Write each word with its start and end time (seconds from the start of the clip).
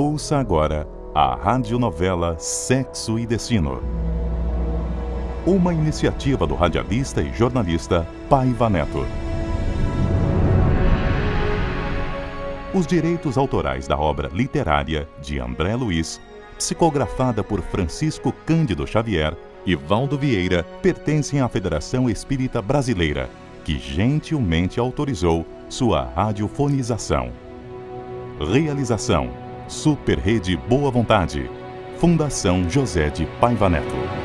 Ouça 0.00 0.38
agora 0.38 0.86
a 1.12 1.34
radionovela 1.34 2.38
Sexo 2.38 3.18
e 3.18 3.26
Destino. 3.26 3.82
Uma 5.44 5.74
iniciativa 5.74 6.46
do 6.46 6.54
radialista 6.54 7.20
e 7.20 7.32
jornalista 7.32 8.06
Paiva 8.30 8.70
Neto. 8.70 9.04
Os 12.72 12.86
direitos 12.86 13.36
autorais 13.36 13.88
da 13.88 13.98
obra 13.98 14.30
literária 14.32 15.08
de 15.20 15.40
André 15.40 15.74
Luiz, 15.74 16.20
psicografada 16.56 17.42
por 17.42 17.60
Francisco 17.60 18.32
Cândido 18.46 18.86
Xavier 18.86 19.36
e 19.66 19.74
Valdo 19.74 20.16
Vieira, 20.16 20.62
pertencem 20.80 21.40
à 21.40 21.48
Federação 21.48 22.08
Espírita 22.08 22.62
Brasileira, 22.62 23.28
que 23.64 23.76
gentilmente 23.80 24.78
autorizou 24.78 25.44
sua 25.68 26.04
radiofonização. 26.04 27.32
Realização: 28.38 29.47
Super 29.68 30.18
Rede 30.18 30.56
Boa 30.56 30.90
Vontade. 30.90 31.50
Fundação 31.98 32.68
José 32.70 33.10
de 33.10 33.26
Paiva 33.38 33.68
Neto. 33.68 34.17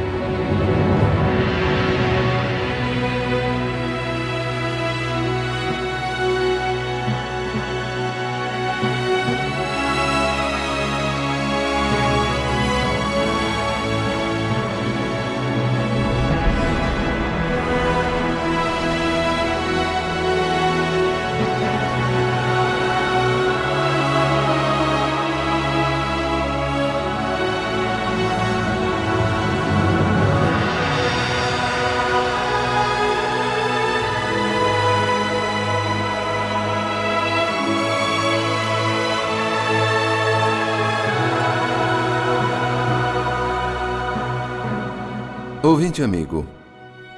Ouvinte 45.65 46.03
amigo, 46.03 46.45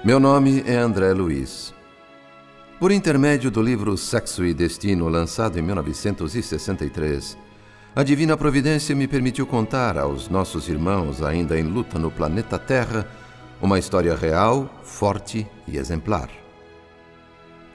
meu 0.03 0.19
nome 0.19 0.63
é 0.67 0.75
André 0.75 1.11
Luiz. 1.13 1.73
Por 2.79 2.91
intermédio 2.91 3.49
do 3.49 3.59
livro 3.59 3.97
Sexo 3.97 4.45
e 4.45 4.53
Destino, 4.53 5.09
lançado 5.09 5.57
em 5.57 5.63
1963, 5.63 7.35
a 7.95 8.03
Divina 8.03 8.37
Providência 8.37 8.95
me 8.95 9.07
permitiu 9.07 9.47
contar 9.47 9.97
aos 9.97 10.29
nossos 10.29 10.69
irmãos 10.69 11.23
ainda 11.23 11.59
em 11.59 11.63
luta 11.63 11.97
no 11.97 12.11
planeta 12.11 12.59
Terra 12.59 13.07
uma 13.59 13.79
história 13.79 14.15
real, 14.15 14.69
forte 14.83 15.47
e 15.67 15.77
exemplar. 15.77 16.29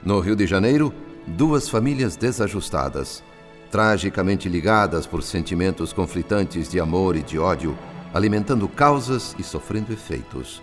No 0.01 0.21
Rio 0.21 0.37
de 0.37 0.47
Janeiro, 0.47 0.93
duas 1.27 1.67
famílias 1.67 2.15
desajustadas, 2.15 3.21
tragicamente 3.69 4.47
ligadas 4.47 5.05
por 5.05 5.21
sentimentos 5.21 5.91
conflitantes 5.91 6.71
de 6.71 6.79
amor 6.79 7.17
e 7.17 7.21
de 7.21 7.37
ódio, 7.37 7.77
alimentando 8.13 8.67
causas 8.67 9.35
e 9.37 9.43
sofrendo 9.43 9.93
efeitos. 9.93 10.61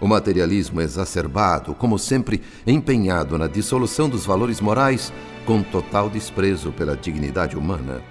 O 0.00 0.08
materialismo 0.08 0.80
exacerbado, 0.80 1.74
como 1.74 1.96
sempre, 1.96 2.42
empenhado 2.66 3.38
na 3.38 3.46
dissolução 3.46 4.08
dos 4.08 4.26
valores 4.26 4.60
morais, 4.60 5.12
com 5.46 5.62
total 5.62 6.10
desprezo 6.10 6.72
pela 6.72 6.96
dignidade 6.96 7.56
humana. 7.56 8.02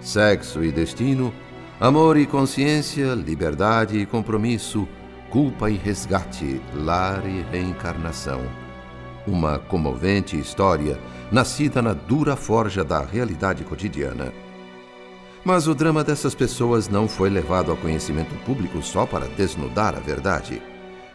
Sexo 0.00 0.62
e 0.62 0.70
destino, 0.70 1.32
amor 1.80 2.18
e 2.18 2.26
consciência, 2.26 3.14
liberdade 3.14 3.98
e 3.98 4.04
compromisso, 4.04 4.86
culpa 5.30 5.70
e 5.70 5.76
resgate, 5.76 6.60
lar 6.74 7.24
e 7.26 7.40
reencarnação. 7.50 8.42
Uma 9.26 9.58
comovente 9.58 10.38
história 10.38 10.98
nascida 11.30 11.80
na 11.80 11.94
dura 11.94 12.36
forja 12.36 12.84
da 12.84 13.00
realidade 13.00 13.64
cotidiana. 13.64 14.30
Mas 15.44 15.66
o 15.66 15.74
drama 15.74 16.04
dessas 16.04 16.34
pessoas 16.34 16.88
não 16.88 17.08
foi 17.08 17.28
levado 17.28 17.70
ao 17.70 17.76
conhecimento 17.76 18.34
público 18.44 18.82
só 18.82 19.06
para 19.06 19.26
desnudar 19.26 19.96
a 19.96 20.00
verdade 20.00 20.62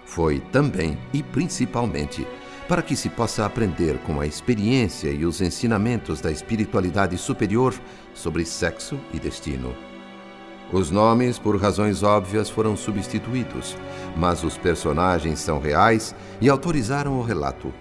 foi 0.07 0.39
também 0.39 0.97
e 1.13 1.21
principalmente 1.21 2.25
para 2.67 2.81
que 2.81 2.95
se 2.95 3.09
possa 3.09 3.45
aprender 3.45 3.97
com 3.99 4.19
a 4.19 4.25
experiência 4.25 5.09
e 5.09 5.25
os 5.25 5.41
ensinamentos 5.41 6.19
da 6.19 6.31
espiritualidade 6.31 7.17
superior 7.17 7.73
sobre 8.13 8.45
sexo 8.45 8.99
e 9.13 9.19
destino. 9.19 9.75
Os 10.71 10.91
nomes, 10.91 11.39
por 11.39 11.55
razões 11.61 12.03
óbvias, 12.03 12.49
foram 12.49 12.75
substituídos, 12.75 13.77
mas 14.17 14.43
os 14.43 14.57
personagens 14.57 15.39
são 15.39 15.59
reais 15.59 16.13
e 16.41 16.49
autorizaram 16.49 17.17
o 17.19 17.23
relato. 17.23 17.73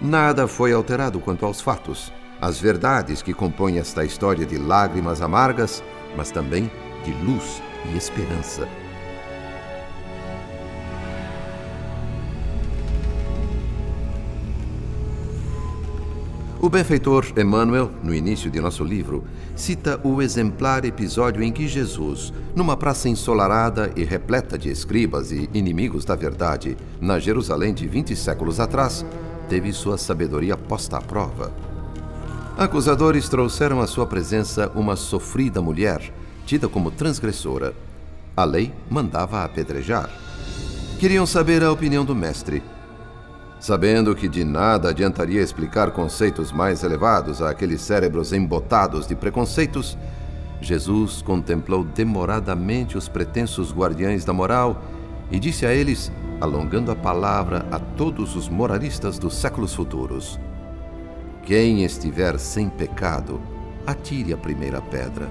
Nada 0.00 0.46
foi 0.46 0.72
alterado 0.72 1.20
quanto 1.20 1.44
aos 1.44 1.60
fatos, 1.60 2.10
as 2.42 2.58
verdades 2.58 3.22
que 3.22 3.32
compõem 3.32 3.78
esta 3.78 4.04
história 4.04 4.44
de 4.44 4.58
lágrimas 4.58 5.22
amargas, 5.22 5.80
mas 6.16 6.32
também 6.32 6.68
de 7.04 7.12
luz 7.24 7.62
e 7.92 7.96
esperança. 7.96 8.66
O 16.60 16.68
benfeitor 16.68 17.26
Emmanuel, 17.36 17.92
no 18.02 18.12
início 18.12 18.50
de 18.50 18.60
nosso 18.60 18.82
livro, 18.82 19.24
cita 19.54 20.00
o 20.02 20.20
exemplar 20.20 20.84
episódio 20.84 21.44
em 21.44 21.52
que 21.52 21.68
Jesus, 21.68 22.32
numa 22.56 22.76
praça 22.76 23.08
ensolarada 23.08 23.92
e 23.94 24.02
repleta 24.02 24.58
de 24.58 24.68
escribas 24.68 25.30
e 25.30 25.48
inimigos 25.54 26.04
da 26.04 26.16
verdade, 26.16 26.76
na 27.00 27.20
Jerusalém 27.20 27.72
de 27.72 27.86
20 27.86 28.16
séculos 28.16 28.58
atrás, 28.58 29.06
teve 29.48 29.72
sua 29.72 29.96
sabedoria 29.96 30.56
posta 30.56 30.96
à 30.96 31.00
prova. 31.00 31.71
Acusadores 32.56 33.28
trouxeram 33.28 33.80
à 33.80 33.86
sua 33.86 34.06
presença 34.06 34.70
uma 34.74 34.96
sofrida 34.96 35.60
mulher, 35.60 36.12
tida 36.44 36.68
como 36.68 36.90
transgressora. 36.90 37.74
A 38.36 38.44
lei 38.44 38.72
mandava 38.90 39.44
apedrejar. 39.44 40.10
Queriam 40.98 41.26
saber 41.26 41.62
a 41.62 41.72
opinião 41.72 42.04
do 42.04 42.14
mestre 42.14 42.62
sabendo 43.62 44.12
que 44.12 44.28
de 44.28 44.42
nada 44.42 44.88
adiantaria 44.88 45.40
explicar 45.40 45.92
conceitos 45.92 46.50
mais 46.50 46.82
elevados 46.82 47.40
a 47.40 47.50
aqueles 47.50 47.80
cérebros 47.80 48.32
embotados 48.32 49.06
de 49.06 49.14
preconceitos, 49.14 49.96
Jesus 50.60 51.22
contemplou 51.22 51.84
demoradamente 51.84 52.98
os 52.98 53.08
pretensos 53.08 53.72
guardiães 53.72 54.24
da 54.24 54.32
moral 54.32 54.82
e 55.30 55.38
disse 55.38 55.64
a 55.64 55.72
eles, 55.72 56.10
alongando 56.40 56.90
a 56.90 56.96
palavra 56.96 57.64
a 57.70 57.78
todos 57.78 58.34
os 58.34 58.48
moralistas 58.48 59.16
dos 59.16 59.36
séculos 59.36 59.72
futuros: 59.72 60.40
Quem 61.44 61.82
estiver 61.82 62.38
sem 62.38 62.68
pecado, 62.68 63.40
atire 63.84 64.32
a 64.32 64.36
primeira 64.36 64.80
pedra. 64.80 65.28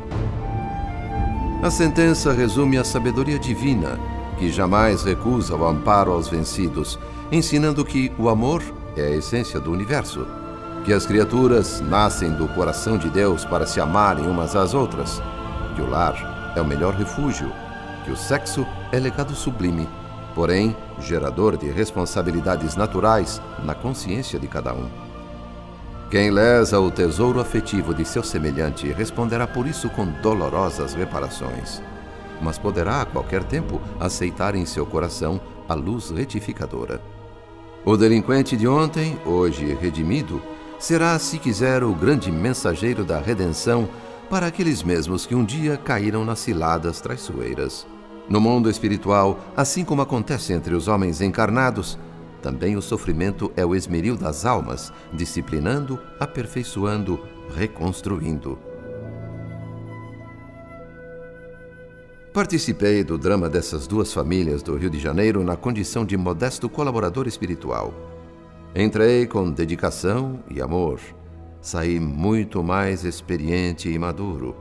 A 1.63 1.71
sentença 1.71 2.33
resume 2.33 2.77
a 2.77 2.83
sabedoria 2.83 3.39
divina, 3.39 3.97
que 4.37 4.51
jamais 4.51 5.03
recusa 5.03 5.55
o 5.55 5.65
amparo 5.65 6.11
aos 6.11 6.27
vencidos 6.27 6.99
ensinando 7.31 7.85
que 7.85 8.11
o 8.19 8.27
amor 8.27 8.61
é 8.97 9.03
a 9.03 9.09
essência 9.11 9.57
do 9.57 9.71
universo, 9.71 10.27
que 10.83 10.91
as 10.91 11.05
criaturas 11.05 11.79
nascem 11.79 12.31
do 12.31 12.47
coração 12.49 12.97
de 12.97 13.09
Deus 13.09 13.45
para 13.45 13.65
se 13.65 13.79
amarem 13.79 14.27
umas 14.27 14.53
às 14.53 14.73
outras, 14.73 15.21
que 15.75 15.81
o 15.81 15.89
lar 15.89 16.53
é 16.57 16.61
o 16.61 16.65
melhor 16.65 16.93
refúgio, 16.93 17.49
que 18.03 18.11
o 18.11 18.17
sexo 18.17 18.67
é 18.91 18.99
legado 18.99 19.33
sublime, 19.33 19.87
porém 20.35 20.75
gerador 20.99 21.55
de 21.55 21.69
responsabilidades 21.69 22.75
naturais 22.75 23.41
na 23.63 23.73
consciência 23.73 24.37
de 24.37 24.47
cada 24.47 24.73
um. 24.73 25.10
Quem 26.11 26.29
lesa 26.29 26.77
o 26.77 26.91
tesouro 26.91 27.39
afetivo 27.39 27.93
de 27.93 28.03
seu 28.03 28.21
semelhante 28.21 28.91
responderá 28.91 29.47
por 29.47 29.65
isso 29.65 29.89
com 29.89 30.05
dolorosas 30.05 30.93
reparações, 30.93 31.81
mas 32.41 32.57
poderá 32.57 33.03
a 33.03 33.05
qualquer 33.05 33.45
tempo 33.45 33.79
aceitar 33.97 34.53
em 34.53 34.65
seu 34.65 34.85
coração 34.85 35.39
a 35.69 35.73
luz 35.73 36.09
retificadora. 36.09 37.01
O 37.85 37.95
delinquente 37.95 38.57
de 38.57 38.67
ontem, 38.67 39.17
hoje 39.25 39.73
redimido, 39.73 40.41
será, 40.77 41.17
se 41.17 41.39
quiser, 41.39 41.81
o 41.81 41.95
grande 41.95 42.29
mensageiro 42.29 43.05
da 43.05 43.21
redenção 43.21 43.87
para 44.29 44.47
aqueles 44.47 44.83
mesmos 44.83 45.25
que 45.25 45.33
um 45.33 45.45
dia 45.45 45.77
caíram 45.77 46.25
nas 46.25 46.39
ciladas 46.39 46.99
traiçoeiras. 46.99 47.87
No 48.27 48.41
mundo 48.41 48.69
espiritual, 48.69 49.39
assim 49.55 49.85
como 49.85 50.01
acontece 50.01 50.51
entre 50.51 50.75
os 50.75 50.89
homens 50.89 51.21
encarnados, 51.21 51.97
também 52.41 52.75
o 52.75 52.81
sofrimento 52.81 53.51
é 53.55 53.65
o 53.65 53.75
esmeril 53.75 54.17
das 54.17 54.45
almas, 54.45 54.91
disciplinando, 55.13 55.99
aperfeiçoando, 56.19 57.19
reconstruindo. 57.55 58.57
Participei 62.33 63.03
do 63.03 63.17
drama 63.17 63.49
dessas 63.49 63.85
duas 63.85 64.13
famílias 64.13 64.63
do 64.63 64.75
Rio 64.77 64.89
de 64.89 64.97
Janeiro 64.97 65.43
na 65.43 65.57
condição 65.57 66.05
de 66.05 66.15
modesto 66.15 66.69
colaborador 66.69 67.27
espiritual. 67.27 67.93
Entrei 68.73 69.27
com 69.27 69.51
dedicação 69.51 70.39
e 70.49 70.61
amor. 70.61 70.99
Saí 71.61 71.99
muito 71.99 72.63
mais 72.63 73.03
experiente 73.03 73.89
e 73.89 73.99
maduro. 73.99 74.55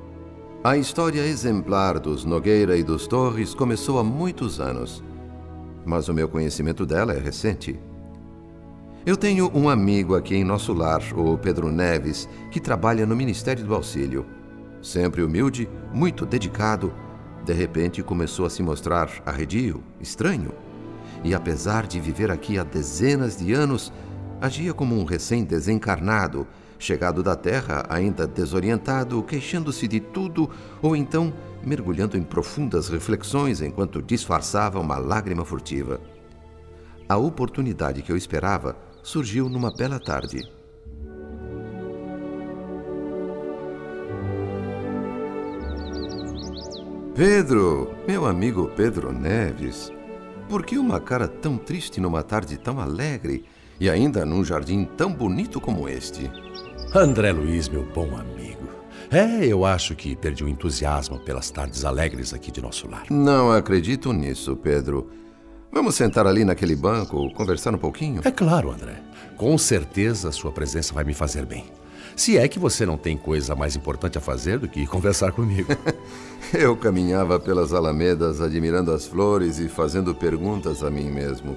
A 0.65 0.77
história 0.77 1.21
exemplar 1.21 1.99
dos 2.01 2.25
Nogueira 2.25 2.77
e 2.77 2.83
dos 2.83 3.07
Torres 3.07 3.55
começou 3.55 3.99
há 3.99 4.05
muitos 4.05 4.61
anos, 4.61 5.03
mas 5.85 6.09
o 6.09 6.15
meu 6.15 6.29
conhecimento 6.29 6.85
dela 6.85 7.13
é 7.13 7.19
recente. 7.19 7.79
Eu 9.05 9.17
tenho 9.17 9.51
um 9.55 9.69
amigo 9.69 10.15
aqui 10.15 10.35
em 10.35 10.45
nosso 10.45 10.73
lar, 10.73 11.03
o 11.17 11.39
Pedro 11.39 11.73
Neves, 11.73 12.29
que 12.51 12.61
trabalha 12.61 13.07
no 13.07 13.17
Ministério 13.17 13.65
do 13.65 13.75
Auxílio. 13.75 14.27
Sempre 14.83 15.23
humilde, 15.23 15.69
muito 15.93 16.27
dedicado, 16.27 16.93
de 17.45 17.53
repente 17.53 18.03
começou 18.03 18.45
a 18.45 18.51
se 18.51 18.63
mostrar 18.63 19.11
arredio, 19.25 19.83
estranho. 20.01 20.53
E 21.25 21.35
apesar 21.35 21.87
de 21.87 21.99
viver 21.99 22.31
aqui 22.31 22.59
há 22.59 22.63
dezenas 22.63 23.39
de 23.39 23.53
anos, 23.53 23.93
agia 24.41 24.73
como 24.73 24.99
um 24.99 25.05
recém-desencarnado, 25.05 26.47
chegado 26.81 27.23
da 27.23 27.37
Terra, 27.37 27.85
ainda 27.89 28.27
desorientado, 28.27 29.23
queixando-se 29.23 29.87
de 29.87 30.01
tudo 30.01 30.51
ou 30.83 30.97
então 30.97 31.33
mergulhando 31.63 32.17
em 32.17 32.23
profundas 32.23 32.89
reflexões 32.89 33.61
enquanto 33.61 34.03
disfarçava 34.03 34.81
uma 34.81 34.97
lágrima 34.97 35.45
furtiva. 35.45 36.01
A 37.07 37.17
oportunidade 37.17 38.03
que 38.03 38.11
eu 38.11 38.17
esperava 38.17 38.77
surgiu 39.03 39.49
numa 39.49 39.71
bela 39.71 40.01
tarde. 40.01 40.51
Pedro, 47.15 47.95
meu 48.09 48.25
amigo 48.25 48.71
Pedro 48.75 49.13
Neves, 49.13 49.93
por 50.49 50.65
que 50.65 50.79
uma 50.79 50.99
cara 50.99 51.29
tão 51.29 51.59
triste 51.59 52.01
numa 52.01 52.23
tarde 52.23 52.57
tão 52.57 52.81
alegre 52.81 53.45
e 53.79 53.91
ainda 53.91 54.25
num 54.25 54.43
jardim 54.43 54.85
tão 54.85 55.13
bonito 55.13 55.61
como 55.61 55.89
este? 55.89 56.31
André 56.93 57.31
Luiz, 57.31 57.69
meu 57.69 57.85
bom 57.85 58.17
amigo. 58.17 58.69
É, 59.13 59.47
eu 59.47 59.65
acho 59.65 59.95
que 59.95 60.17
perdi 60.17 60.43
o 60.43 60.49
entusiasmo 60.49 61.21
pelas 61.21 61.49
tardes 61.49 61.85
alegres 61.85 62.35
aqui 62.35 62.51
de 62.51 62.61
nosso 62.61 62.91
lar. 62.91 63.05
Não 63.09 63.53
acredito 63.53 64.13
nisso, 64.13 64.57
Pedro. 64.57 65.09
Vamos 65.71 65.95
sentar 65.95 66.27
ali 66.27 66.45
naquele 66.45 66.75
banco, 66.75 67.33
conversar 67.33 67.73
um 67.73 67.79
pouquinho? 67.79 68.23
É 68.25 68.31
claro, 68.33 68.73
André. 68.73 69.01
Com 69.37 69.57
certeza 69.57 70.33
sua 70.33 70.51
presença 70.51 70.93
vai 70.93 71.05
me 71.05 71.15
fazer 71.15 71.47
bem. 71.47 71.65
Se 72.17 72.37
é 72.37 72.49
que 72.49 72.59
você 72.59 72.85
não 72.85 72.99
tem 72.99 73.17
coisa 73.17 73.55
mais 73.55 73.77
importante 73.77 74.19
a 74.19 74.21
fazer 74.21 74.59
do 74.59 74.69
que 74.69 74.85
conversar 74.85 75.31
comigo. 75.31 75.73
Eu 76.53 76.77
caminhava 76.77 77.39
pelas 77.39 77.73
alamedas 77.73 78.41
admirando 78.41 78.91
as 78.91 79.07
flores 79.07 79.61
e 79.61 79.69
fazendo 79.69 80.13
perguntas 80.13 80.83
a 80.83 80.91
mim 80.91 81.09
mesmo. 81.09 81.57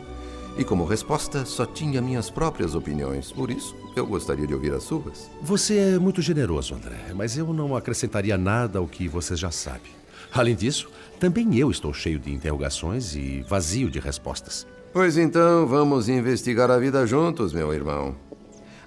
E 0.55 0.63
como 0.63 0.85
resposta, 0.85 1.45
só 1.45 1.65
tinha 1.65 2.01
minhas 2.01 2.29
próprias 2.29 2.75
opiniões. 2.75 3.31
Por 3.31 3.49
isso, 3.49 3.75
eu 3.95 4.05
gostaria 4.05 4.45
de 4.45 4.53
ouvir 4.53 4.71
as 4.73 4.83
suas. 4.83 5.31
Você 5.41 5.77
é 5.77 5.99
muito 5.99 6.21
generoso, 6.21 6.75
André, 6.75 7.11
mas 7.15 7.35
eu 7.37 7.51
não 7.51 7.75
acrescentaria 7.75 8.37
nada 8.37 8.77
ao 8.77 8.87
que 8.87 9.07
você 9.07 9.35
já 9.35 9.49
sabe. 9.49 9.89
Além 10.31 10.55
disso, 10.55 10.89
também 11.19 11.57
eu 11.57 11.71
estou 11.71 11.93
cheio 11.93 12.19
de 12.19 12.31
interrogações 12.31 13.15
e 13.15 13.43
vazio 13.49 13.89
de 13.89 13.99
respostas. 13.99 14.67
Pois 14.91 15.17
então, 15.17 15.65
vamos 15.65 16.07
investigar 16.07 16.69
a 16.69 16.77
vida 16.77 17.05
juntos, 17.07 17.51
meu 17.51 17.73
irmão. 17.73 18.15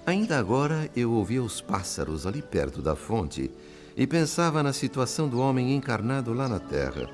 Ainda 0.05 0.39
agora 0.39 0.89
eu 0.95 1.11
ouvia 1.11 1.43
os 1.43 1.59
pássaros 1.59 2.25
ali 2.25 2.41
perto 2.41 2.81
da 2.81 2.95
fonte 2.95 3.51
e 3.95 4.07
pensava 4.07 4.63
na 4.63 4.71
situação 4.71 5.27
do 5.27 5.39
homem 5.39 5.75
encarnado 5.75 6.31
lá 6.31 6.47
na 6.47 6.59
Terra. 6.59 7.09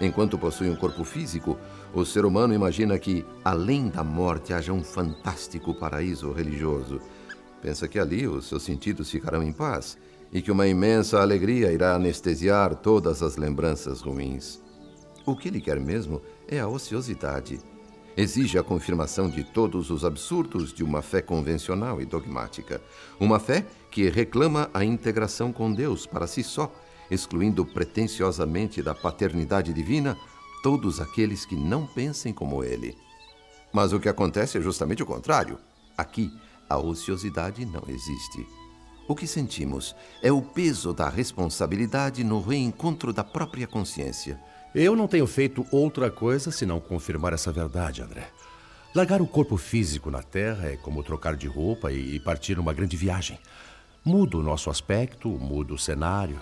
Enquanto 0.00 0.38
possui 0.38 0.70
um 0.70 0.76
corpo 0.76 1.04
físico, 1.04 1.58
o 1.94 2.06
ser 2.06 2.24
humano 2.24 2.54
imagina 2.54 2.98
que, 2.98 3.24
além 3.44 3.88
da 3.88 4.02
morte, 4.02 4.54
haja 4.54 4.72
um 4.72 4.82
fantástico 4.82 5.74
paraíso 5.74 6.32
religioso. 6.32 7.00
Pensa 7.60 7.86
que 7.86 7.98
ali 7.98 8.26
os 8.26 8.46
seus 8.46 8.62
sentidos 8.62 9.10
ficarão 9.10 9.42
em 9.42 9.52
paz 9.52 9.98
e 10.32 10.40
que 10.40 10.50
uma 10.50 10.66
imensa 10.66 11.20
alegria 11.20 11.70
irá 11.70 11.94
anestesiar 11.94 12.74
todas 12.76 13.22
as 13.22 13.36
lembranças 13.36 14.00
ruins. 14.00 14.58
O 15.26 15.36
que 15.36 15.48
ele 15.48 15.60
quer 15.60 15.78
mesmo 15.78 16.22
é 16.48 16.58
a 16.58 16.66
ociosidade. 16.66 17.60
Exige 18.16 18.58
a 18.58 18.62
confirmação 18.62 19.28
de 19.28 19.44
todos 19.44 19.90
os 19.90 20.04
absurdos 20.04 20.72
de 20.72 20.82
uma 20.82 21.02
fé 21.02 21.20
convencional 21.20 22.00
e 22.00 22.06
dogmática. 22.06 22.80
Uma 23.20 23.38
fé 23.38 23.66
que 23.90 24.08
reclama 24.08 24.70
a 24.72 24.82
integração 24.82 25.52
com 25.52 25.72
Deus 25.72 26.06
para 26.06 26.26
si 26.26 26.42
só, 26.42 26.74
excluindo 27.10 27.64
pretensiosamente 27.64 28.82
da 28.82 28.94
paternidade 28.94 29.72
divina 29.72 30.16
todos 30.62 31.00
aqueles 31.00 31.44
que 31.44 31.56
não 31.56 31.86
pensem 31.86 32.32
como 32.32 32.62
ele. 32.62 32.96
Mas 33.72 33.92
o 33.92 34.00
que 34.00 34.08
acontece 34.08 34.58
é 34.58 34.60
justamente 34.60 35.02
o 35.02 35.06
contrário. 35.06 35.58
Aqui, 35.96 36.32
a 36.68 36.78
ociosidade 36.78 37.64
não 37.64 37.82
existe. 37.88 38.46
O 39.08 39.14
que 39.14 39.26
sentimos 39.26 39.96
é 40.22 40.30
o 40.30 40.40
peso 40.40 40.92
da 40.92 41.08
responsabilidade 41.08 42.22
no 42.22 42.40
reencontro 42.40 43.12
da 43.12 43.24
própria 43.24 43.66
consciência. 43.66 44.40
Eu 44.74 44.94
não 44.94 45.08
tenho 45.08 45.26
feito 45.26 45.66
outra 45.70 46.10
coisa 46.10 46.50
senão 46.50 46.80
confirmar 46.80 47.32
essa 47.32 47.52
verdade, 47.52 48.00
André. 48.00 48.30
Largar 48.94 49.20
o 49.20 49.26
corpo 49.26 49.56
físico 49.56 50.10
na 50.10 50.22
Terra 50.22 50.68
é 50.68 50.76
como 50.76 51.02
trocar 51.02 51.36
de 51.36 51.48
roupa 51.48 51.90
e 51.90 52.20
partir 52.20 52.56
numa 52.56 52.72
grande 52.72 52.96
viagem. 52.96 53.38
Muda 54.04 54.36
o 54.36 54.42
nosso 54.42 54.70
aspecto, 54.70 55.28
muda 55.28 55.74
o 55.74 55.78
cenário, 55.78 56.40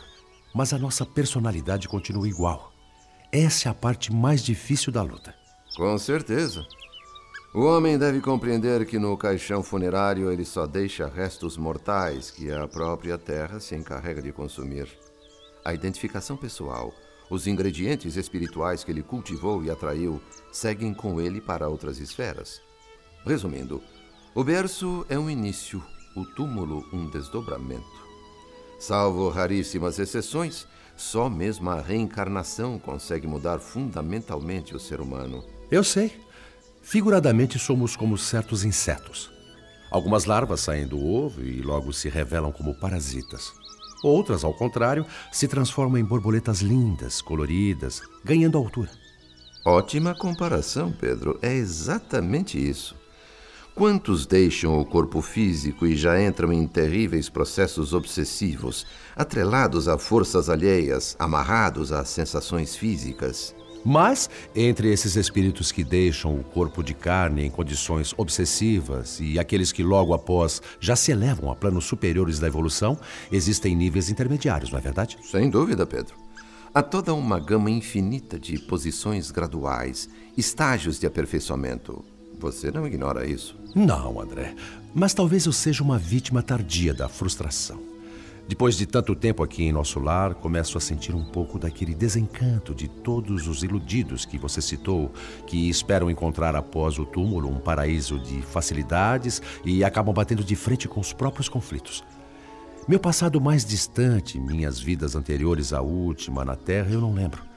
mas 0.55 0.73
a 0.73 0.79
nossa 0.79 1.07
personalidade 1.07 1.89
continua 1.89 2.29
igual. 2.29 2.70
Essa 3.33 3.69
é 3.69 3.71
a 3.71 3.75
parte 3.75 4.13
mais 4.13 4.43
difícil 4.43 4.93
da 4.93 5.03
luta. 5.03 5.33
Com 5.77 5.97
certeza. 5.99 6.67
O 7.55 7.61
homem 7.63 7.97
deve 7.97 8.21
compreender 8.21 8.85
que 8.87 8.99
no 8.99 9.17
caixão 9.17 9.63
funerário 9.63 10.33
ele 10.33 10.45
só 10.45 10.67
deixa 10.67 11.07
restos 11.07 11.57
mortais 11.57 12.31
que 12.31 12.51
a 12.51 12.67
própria 12.67 13.17
terra 13.17 13.61
se 13.61 13.77
encarrega 13.77 14.21
de 14.21 14.33
consumir. 14.33 14.89
A 15.65 15.73
identificação 15.73 16.37
pessoal, 16.37 16.93
os 17.31 17.47
ingredientes 17.47 18.17
espirituais 18.17 18.83
que 18.83 18.91
ele 18.91 19.03
cultivou 19.03 19.63
e 19.63 19.71
atraiu, 19.71 20.21
seguem 20.51 20.93
com 20.93 21.21
ele 21.21 21.41
para 21.41 21.69
outras 21.69 22.01
esferas. 22.01 22.61
Resumindo, 23.25 23.81
o 24.35 24.43
berço 24.43 25.07
é 25.09 25.17
um 25.17 25.31
início, 25.31 25.81
o 26.17 26.25
túmulo 26.25 26.85
um 26.93 27.09
desdobramento. 27.09 28.11
Salvo 28.79 29.29
raríssimas 29.29 30.01
exceções, 30.01 30.67
só 31.01 31.31
mesmo 31.31 31.71
a 31.71 31.81
reencarnação 31.81 32.79
consegue 32.79 33.27
mudar 33.27 33.59
fundamentalmente 33.59 34.77
o 34.77 34.79
ser 34.79 35.01
humano. 35.01 35.43
Eu 35.71 35.83
sei. 35.83 36.13
Figuradamente, 36.83 37.59
somos 37.59 37.97
como 37.97 38.19
certos 38.19 38.65
insetos. 38.65 39.31
Algumas 39.91 40.27
larvas 40.27 40.61
saem 40.61 40.87
do 40.87 41.03
ovo 41.03 41.43
e 41.43 41.63
logo 41.63 41.91
se 41.91 42.11
revelam 42.11 42.53
como 42.53 42.75
parasitas. 42.75 43.51
Outras, 44.05 44.45
ao 44.45 44.53
contrário, 44.53 45.07
se 45.33 45.49
transformam 45.49 45.99
em 45.99 46.05
borboletas 46.05 46.61
lindas, 46.61 47.23
coloridas, 47.23 48.03
ganhando 48.23 48.59
altura. 48.59 48.91
Ótima 49.65 50.15
comparação, 50.15 50.93
Pedro. 50.93 51.39
É 51.41 51.53
exatamente 51.53 52.59
isso. 52.59 52.95
Quantos 53.81 54.27
deixam 54.27 54.79
o 54.79 54.85
corpo 54.85 55.23
físico 55.23 55.87
e 55.87 55.97
já 55.97 56.23
entram 56.23 56.53
em 56.53 56.67
terríveis 56.67 57.31
processos 57.31 57.95
obsessivos, 57.95 58.87
atrelados 59.17 59.89
a 59.89 59.97
forças 59.97 60.51
alheias, 60.51 61.17
amarrados 61.19 61.91
a 61.91 62.05
sensações 62.05 62.77
físicas? 62.77 63.55
Mas, 63.83 64.29
entre 64.55 64.93
esses 64.93 65.17
espíritos 65.17 65.73
que 65.73 65.83
deixam 65.83 66.39
o 66.39 66.45
corpo 66.45 66.83
de 66.83 66.93
carne 66.93 67.47
em 67.47 67.51
condições 67.51 68.13
obsessivas 68.19 69.19
e 69.19 69.39
aqueles 69.39 69.73
que 69.73 69.83
logo 69.83 70.13
após 70.13 70.61
já 70.79 70.95
se 70.95 71.11
elevam 71.11 71.51
a 71.51 71.57
planos 71.57 71.87
superiores 71.87 72.39
da 72.39 72.49
evolução, 72.49 72.99
existem 73.33 73.75
níveis 73.75 74.11
intermediários, 74.11 74.71
não 74.71 74.79
é 74.79 74.83
verdade? 74.83 75.17
Sem 75.23 75.49
dúvida, 75.49 75.87
Pedro. 75.87 76.17
Há 76.75 76.83
toda 76.83 77.15
uma 77.15 77.41
gama 77.41 77.71
infinita 77.71 78.39
de 78.39 78.59
posições 78.59 79.31
graduais, 79.31 80.07
estágios 80.37 81.01
de 81.01 81.07
aperfeiçoamento. 81.07 82.05
Você 82.41 82.71
não 82.71 82.87
ignora 82.87 83.27
isso? 83.27 83.55
Não, 83.75 84.19
André. 84.19 84.55
Mas 84.95 85.13
talvez 85.13 85.45
eu 85.45 85.53
seja 85.53 85.83
uma 85.83 85.99
vítima 85.99 86.43
tardia 86.43 86.95
da 86.95 87.07
frustração. 87.07 87.79
Depois 88.49 88.77
de 88.77 88.87
tanto 88.87 89.15
tempo 89.15 89.43
aqui 89.43 89.63
em 89.63 89.73
nosso 89.73 90.01
lar, 90.01 90.35
começo 90.35 90.79
a 90.79 90.81
sentir 90.81 91.15
um 91.15 91.23
pouco 91.23 91.59
daquele 91.59 91.95
desencanto 91.95 92.75
de 92.75 92.89
todos 92.89 93.47
os 93.47 93.63
iludidos 93.63 94.25
que 94.25 94.39
você 94.39 94.63
citou, 94.63 95.13
que 95.47 95.69
esperam 95.69 96.11
encontrar 96.11 96.57
após 96.57 96.99
o 96.99 97.05
túmulo 97.05 97.49
um 97.49 97.61
paraíso 97.61 98.19
de 98.19 98.41
facilidades 98.41 99.43
e 99.63 99.85
acabam 99.85 100.15
batendo 100.15 100.43
de 100.43 100.57
frente 100.57 100.89
com 100.89 100.99
os 100.99 101.13
próprios 101.13 101.49
conflitos. 101.49 102.03
Meu 102.89 102.99
passado 102.99 103.39
mais 103.39 103.67
distante, 103.67 104.41
minhas 104.41 104.81
vidas 104.81 105.15
anteriores 105.15 105.75
à 105.75 105.83
última 105.83 106.43
na 106.43 106.57
Terra, 106.57 106.91
eu 106.91 107.03
não 107.03 107.13
lembro. 107.13 107.50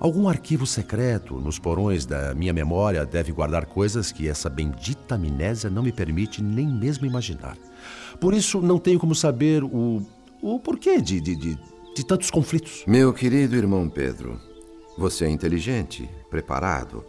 Algum 0.00 0.30
arquivo 0.30 0.66
secreto 0.66 1.38
nos 1.38 1.58
porões 1.58 2.06
da 2.06 2.34
minha 2.34 2.54
memória 2.54 3.04
deve 3.04 3.32
guardar 3.32 3.66
coisas 3.66 4.10
que 4.10 4.26
essa 4.26 4.48
bendita 4.48 5.16
amnésia 5.16 5.68
não 5.68 5.82
me 5.82 5.92
permite 5.92 6.42
nem 6.42 6.66
mesmo 6.66 7.04
imaginar. 7.04 7.54
Por 8.18 8.32
isso, 8.32 8.62
não 8.62 8.78
tenho 8.78 8.98
como 8.98 9.14
saber 9.14 9.62
o, 9.62 10.02
o 10.40 10.58
porquê 10.58 11.02
de, 11.02 11.20
de, 11.20 11.36
de, 11.36 11.58
de 11.94 12.06
tantos 12.06 12.30
conflitos. 12.30 12.82
Meu 12.86 13.12
querido 13.12 13.54
irmão 13.54 13.90
Pedro, 13.90 14.40
você 14.96 15.26
é 15.26 15.28
inteligente, 15.28 16.08
preparado. 16.30 17.04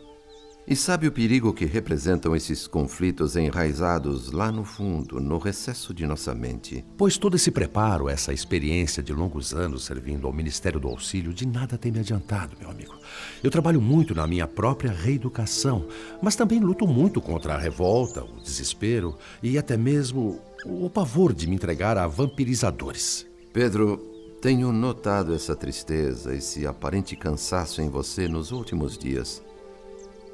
E 0.71 0.75
sabe 0.77 1.05
o 1.05 1.11
perigo 1.11 1.51
que 1.51 1.65
representam 1.65 2.33
esses 2.33 2.65
conflitos 2.65 3.35
enraizados 3.35 4.31
lá 4.31 4.49
no 4.53 4.63
fundo, 4.63 5.19
no 5.19 5.37
recesso 5.37 5.93
de 5.93 6.07
nossa 6.07 6.33
mente? 6.33 6.85
Pois 6.95 7.17
todo 7.17 7.35
esse 7.35 7.51
preparo, 7.51 8.07
essa 8.07 8.31
experiência 8.31 9.03
de 9.03 9.11
longos 9.11 9.53
anos 9.53 9.83
servindo 9.83 10.25
ao 10.25 10.31
Ministério 10.31 10.79
do 10.79 10.87
Auxílio, 10.87 11.33
de 11.33 11.45
nada 11.45 11.77
tem 11.77 11.91
me 11.91 11.99
adiantado, 11.99 12.55
meu 12.57 12.69
amigo. 12.69 12.95
Eu 13.43 13.51
trabalho 13.51 13.81
muito 13.81 14.15
na 14.15 14.25
minha 14.25 14.47
própria 14.47 14.93
reeducação, 14.93 15.87
mas 16.21 16.37
também 16.37 16.61
luto 16.61 16.87
muito 16.87 17.19
contra 17.19 17.55
a 17.55 17.59
revolta, 17.59 18.23
o 18.23 18.41
desespero 18.41 19.17
e 19.43 19.57
até 19.57 19.75
mesmo 19.75 20.39
o 20.65 20.89
pavor 20.89 21.33
de 21.33 21.47
me 21.47 21.55
entregar 21.55 21.97
a 21.97 22.07
vampirizadores. 22.07 23.27
Pedro, 23.51 23.97
tenho 24.41 24.71
notado 24.71 25.35
essa 25.35 25.53
tristeza, 25.53 26.33
esse 26.33 26.65
aparente 26.65 27.13
cansaço 27.17 27.81
em 27.81 27.89
você 27.89 28.25
nos 28.25 28.53
últimos 28.53 28.97
dias. 28.97 29.43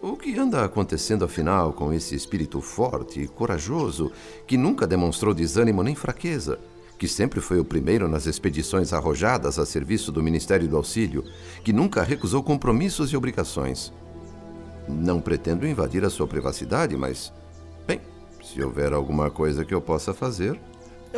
O 0.01 0.15
que 0.15 0.37
anda 0.37 0.63
acontecendo 0.63 1.25
afinal 1.25 1.73
com 1.73 1.91
esse 1.91 2.13
espírito 2.13 2.61
forte 2.61 3.21
e 3.21 3.27
corajoso 3.27 4.11
que 4.45 4.55
nunca 4.55 4.85
demonstrou 4.85 5.33
desânimo 5.33 5.81
nem 5.81 5.95
fraqueza, 5.95 6.59
que 6.99 7.07
sempre 7.07 7.41
foi 7.41 7.59
o 7.59 7.65
primeiro 7.65 8.07
nas 8.07 8.27
expedições 8.27 8.93
arrojadas 8.93 9.57
a 9.57 9.65
serviço 9.65 10.11
do 10.11 10.21
Ministério 10.21 10.67
do 10.67 10.77
Auxílio, 10.77 11.23
que 11.63 11.73
nunca 11.73 12.03
recusou 12.03 12.43
compromissos 12.43 13.11
e 13.11 13.17
obrigações? 13.17 13.91
Não 14.87 15.19
pretendo 15.19 15.67
invadir 15.67 16.05
a 16.05 16.09
sua 16.11 16.27
privacidade, 16.27 16.95
mas. 16.95 17.33
Bem, 17.87 17.99
se 18.43 18.61
houver 18.61 18.93
alguma 18.93 19.31
coisa 19.31 19.65
que 19.65 19.73
eu 19.73 19.81
possa 19.81 20.13
fazer. 20.13 20.59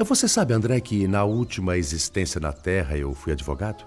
Você 0.05 0.27
sabe, 0.27 0.53
André, 0.53 0.79
que 0.79 1.05
na 1.07 1.25
última 1.25 1.77
existência 1.77 2.39
na 2.39 2.53
Terra 2.53 2.97
eu 2.97 3.13
fui 3.13 3.33
advogado? 3.33 3.83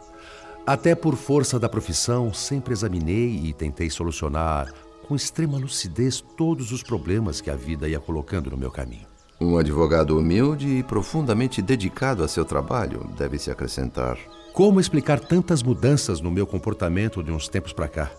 Até 0.64 0.94
por 0.94 1.16
força 1.16 1.58
da 1.58 1.68
profissão, 1.68 2.32
sempre 2.32 2.72
examinei 2.72 3.40
e 3.44 3.52
tentei 3.52 3.90
solucionar 3.90 4.72
com 5.08 5.16
extrema 5.16 5.58
lucidez 5.58 6.20
todos 6.20 6.70
os 6.70 6.84
problemas 6.84 7.40
que 7.40 7.50
a 7.50 7.56
vida 7.56 7.88
ia 7.88 7.98
colocando 7.98 8.48
no 8.48 8.56
meu 8.56 8.70
caminho. 8.70 9.06
Um 9.40 9.58
advogado 9.58 10.16
humilde 10.16 10.68
e 10.68 10.82
profundamente 10.84 11.60
dedicado 11.60 12.22
a 12.22 12.28
seu 12.28 12.44
trabalho, 12.44 13.10
deve-se 13.18 13.50
acrescentar. 13.50 14.16
Como 14.52 14.78
explicar 14.78 15.18
tantas 15.18 15.64
mudanças 15.64 16.20
no 16.20 16.30
meu 16.30 16.46
comportamento 16.46 17.24
de 17.24 17.32
uns 17.32 17.48
tempos 17.48 17.72
para 17.72 17.88
cá? 17.88 18.12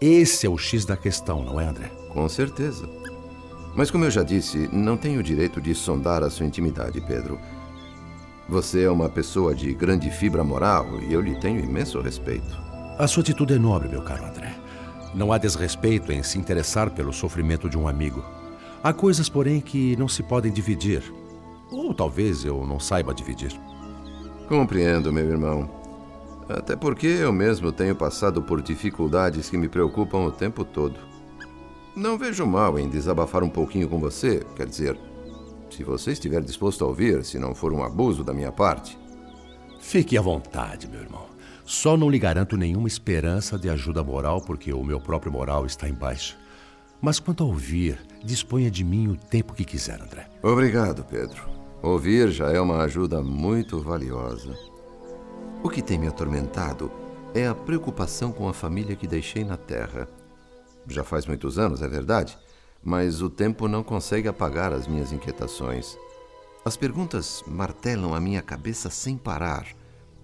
Esse 0.00 0.46
é 0.46 0.48
o 0.48 0.56
X 0.56 0.86
da 0.86 0.96
questão, 0.96 1.44
não 1.44 1.60
é, 1.60 1.66
André? 1.66 1.90
Com 2.14 2.26
certeza. 2.30 2.88
Mas, 3.76 3.90
como 3.90 4.06
eu 4.06 4.10
já 4.10 4.22
disse, 4.22 4.70
não 4.72 4.96
tenho 4.96 5.20
o 5.20 5.22
direito 5.22 5.60
de 5.60 5.74
sondar 5.74 6.22
a 6.22 6.30
sua 6.30 6.46
intimidade, 6.46 6.98
Pedro. 7.02 7.38
Você 8.50 8.82
é 8.82 8.90
uma 8.90 9.08
pessoa 9.08 9.54
de 9.54 9.72
grande 9.72 10.10
fibra 10.10 10.42
moral 10.42 11.00
e 11.08 11.12
eu 11.12 11.20
lhe 11.20 11.36
tenho 11.36 11.60
imenso 11.60 12.00
respeito. 12.00 12.58
A 12.98 13.06
sua 13.06 13.22
atitude 13.22 13.54
é 13.54 13.58
nobre, 13.58 13.88
meu 13.88 14.02
caro 14.02 14.24
André. 14.24 14.52
Não 15.14 15.32
há 15.32 15.38
desrespeito 15.38 16.10
em 16.10 16.20
se 16.24 16.36
interessar 16.36 16.90
pelo 16.90 17.12
sofrimento 17.12 17.70
de 17.70 17.78
um 17.78 17.86
amigo. 17.86 18.24
Há 18.82 18.92
coisas, 18.92 19.28
porém, 19.28 19.60
que 19.60 19.94
não 19.94 20.08
se 20.08 20.24
podem 20.24 20.50
dividir. 20.50 21.00
Ou 21.70 21.94
talvez 21.94 22.44
eu 22.44 22.66
não 22.66 22.80
saiba 22.80 23.14
dividir. 23.14 23.52
Compreendo, 24.48 25.12
meu 25.12 25.30
irmão. 25.30 25.70
Até 26.48 26.74
porque 26.74 27.06
eu 27.06 27.32
mesmo 27.32 27.70
tenho 27.70 27.94
passado 27.94 28.42
por 28.42 28.60
dificuldades 28.60 29.48
que 29.48 29.56
me 29.56 29.68
preocupam 29.68 30.24
o 30.24 30.32
tempo 30.32 30.64
todo. 30.64 30.98
Não 31.94 32.18
vejo 32.18 32.44
mal 32.44 32.80
em 32.80 32.88
desabafar 32.88 33.44
um 33.44 33.48
pouquinho 33.48 33.88
com 33.88 34.00
você, 34.00 34.44
quer 34.56 34.66
dizer, 34.66 34.98
se 35.70 35.84
você 35.84 36.12
estiver 36.12 36.42
disposto 36.42 36.84
a 36.84 36.88
ouvir, 36.88 37.24
se 37.24 37.38
não 37.38 37.54
for 37.54 37.72
um 37.72 37.82
abuso 37.82 38.24
da 38.24 38.32
minha 38.32 38.52
parte. 38.52 38.98
Fique 39.78 40.18
à 40.18 40.20
vontade, 40.22 40.88
meu 40.88 41.00
irmão. 41.00 41.26
Só 41.64 41.96
não 41.96 42.10
lhe 42.10 42.18
garanto 42.18 42.56
nenhuma 42.56 42.88
esperança 42.88 43.58
de 43.58 43.70
ajuda 43.70 44.02
moral, 44.02 44.40
porque 44.40 44.72
o 44.72 44.82
meu 44.82 45.00
próprio 45.00 45.32
moral 45.32 45.64
está 45.64 45.88
em 45.88 45.94
baixa. 45.94 46.36
Mas 47.00 47.18
quanto 47.18 47.44
a 47.44 47.46
ouvir, 47.46 47.98
disponha 48.22 48.70
de 48.70 48.84
mim 48.84 49.08
o 49.08 49.16
tempo 49.16 49.54
que 49.54 49.64
quiser, 49.64 50.00
André. 50.02 50.28
Obrigado, 50.42 51.04
Pedro. 51.04 51.48
Ouvir 51.82 52.30
já 52.30 52.50
é 52.50 52.60
uma 52.60 52.82
ajuda 52.82 53.22
muito 53.22 53.80
valiosa. 53.80 54.54
O 55.62 55.70
que 55.70 55.80
tem 55.80 55.98
me 55.98 56.08
atormentado 56.08 56.90
é 57.34 57.46
a 57.46 57.54
preocupação 57.54 58.32
com 58.32 58.48
a 58.48 58.52
família 58.52 58.96
que 58.96 59.06
deixei 59.06 59.44
na 59.44 59.56
Terra. 59.56 60.08
Já 60.88 61.04
faz 61.04 61.24
muitos 61.26 61.58
anos, 61.58 61.80
é 61.80 61.88
verdade 61.88 62.36
mas 62.82 63.20
o 63.22 63.28
tempo 63.28 63.68
não 63.68 63.82
consegue 63.82 64.28
apagar 64.28 64.72
as 64.72 64.86
minhas 64.86 65.12
inquietações. 65.12 65.96
As 66.64 66.76
perguntas 66.76 67.42
martelam 67.46 68.14
a 68.14 68.20
minha 68.20 68.42
cabeça 68.42 68.90
sem 68.90 69.16
parar. 69.16 69.66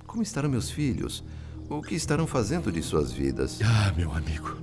Como 0.06 0.22
estarão 0.22 0.48
meus 0.48 0.70
filhos? 0.70 1.24
O 1.68 1.82
que 1.82 1.94
estarão 1.94 2.26
fazendo 2.26 2.70
de 2.70 2.82
suas 2.82 3.10
vidas? 3.10 3.58
Ah, 3.62 3.92
meu 3.96 4.12
amigo, 4.12 4.56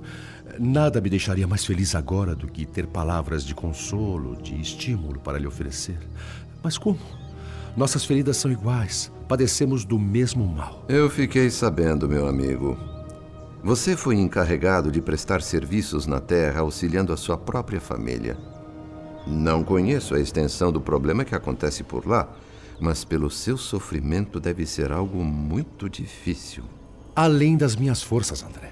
nada 0.58 1.00
me 1.00 1.10
deixaria 1.10 1.46
mais 1.46 1.64
feliz 1.64 1.94
agora 1.94 2.34
do 2.34 2.46
que 2.46 2.64
ter 2.64 2.86
palavras 2.86 3.44
de 3.44 3.54
consolo, 3.54 4.40
de 4.40 4.60
estímulo 4.60 5.20
para 5.20 5.38
lhe 5.38 5.46
oferecer. 5.46 5.98
Mas 6.62 6.78
como? 6.78 6.98
Nossas 7.76 8.04
feridas 8.04 8.36
são 8.36 8.50
iguais, 8.50 9.12
padecemos 9.28 9.84
do 9.84 9.98
mesmo 9.98 10.46
mal. 10.46 10.84
Eu 10.88 11.10
fiquei 11.10 11.50
sabendo, 11.50 12.08
meu 12.08 12.26
amigo. 12.28 12.93
Você 13.64 13.96
foi 13.96 14.16
encarregado 14.16 14.92
de 14.92 15.00
prestar 15.00 15.40
serviços 15.40 16.06
na 16.06 16.20
Terra 16.20 16.60
auxiliando 16.60 17.14
a 17.14 17.16
sua 17.16 17.38
própria 17.38 17.80
família. 17.80 18.36
Não 19.26 19.64
conheço 19.64 20.14
a 20.14 20.20
extensão 20.20 20.70
do 20.70 20.82
problema 20.82 21.24
que 21.24 21.34
acontece 21.34 21.82
por 21.82 22.06
lá, 22.06 22.28
mas 22.78 23.06
pelo 23.06 23.30
seu 23.30 23.56
sofrimento 23.56 24.38
deve 24.38 24.66
ser 24.66 24.92
algo 24.92 25.24
muito 25.24 25.88
difícil. 25.88 26.64
Além 27.16 27.56
das 27.56 27.74
minhas 27.74 28.02
forças, 28.02 28.42
André. 28.42 28.70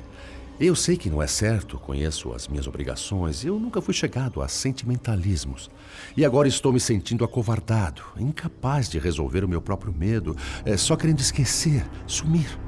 Eu 0.60 0.76
sei 0.76 0.98
que 0.98 1.08
não 1.08 1.22
é 1.22 1.26
certo, 1.26 1.78
conheço 1.78 2.30
as 2.34 2.46
minhas 2.46 2.66
obrigações, 2.66 3.46
eu 3.46 3.58
nunca 3.58 3.80
fui 3.80 3.94
chegado 3.94 4.42
a 4.42 4.46
sentimentalismos. 4.46 5.70
E 6.14 6.22
agora 6.22 6.48
estou 6.48 6.70
me 6.70 6.78
sentindo 6.78 7.24
acovardado, 7.24 8.02
incapaz 8.18 8.90
de 8.90 8.98
resolver 8.98 9.42
o 9.42 9.48
meu 9.48 9.62
próprio 9.62 9.90
medo, 9.90 10.36
é, 10.66 10.76
só 10.76 10.96
querendo 10.96 11.20
esquecer, 11.20 11.82
sumir. 12.06 12.58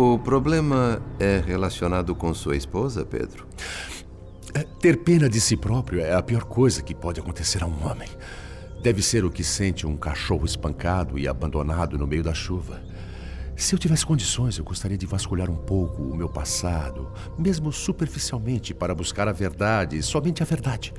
O 0.00 0.16
problema 0.16 1.02
é 1.18 1.42
relacionado 1.44 2.14
com 2.14 2.32
sua 2.32 2.56
esposa, 2.56 3.04
Pedro? 3.04 3.48
É, 4.54 4.62
ter 4.62 4.98
pena 4.98 5.28
de 5.28 5.40
si 5.40 5.56
próprio 5.56 6.00
é 6.00 6.14
a 6.14 6.22
pior 6.22 6.44
coisa 6.44 6.80
que 6.84 6.94
pode 6.94 7.18
acontecer 7.18 7.64
a 7.64 7.66
um 7.66 7.84
homem. 7.84 8.08
Deve 8.80 9.02
ser 9.02 9.24
o 9.24 9.30
que 9.30 9.42
sente 9.42 9.88
um 9.88 9.96
cachorro 9.96 10.46
espancado 10.46 11.18
e 11.18 11.26
abandonado 11.26 11.98
no 11.98 12.06
meio 12.06 12.22
da 12.22 12.32
chuva. 12.32 12.80
Se 13.56 13.74
eu 13.74 13.78
tivesse 13.80 14.06
condições, 14.06 14.56
eu 14.56 14.64
gostaria 14.64 14.96
de 14.96 15.04
vasculhar 15.04 15.50
um 15.50 15.56
pouco 15.56 16.00
o 16.00 16.16
meu 16.16 16.28
passado, 16.28 17.10
mesmo 17.36 17.72
superficialmente, 17.72 18.72
para 18.72 18.94
buscar 18.94 19.26
a 19.26 19.32
verdade, 19.32 20.00
somente 20.00 20.44
a 20.44 20.46
verdade. 20.46 20.94